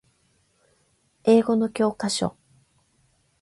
[1.25, 2.35] 英語の教科書